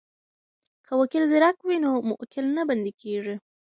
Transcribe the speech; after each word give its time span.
که 0.85 0.91
وکیل 1.01 1.23
زیرک 1.31 1.57
وي 1.63 1.77
نو 1.83 1.91
موکل 2.09 2.45
نه 2.57 2.63
بندی 2.69 2.91
کیږي. 3.01 3.35